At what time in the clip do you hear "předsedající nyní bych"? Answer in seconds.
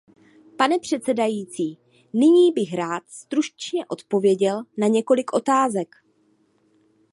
0.79-2.73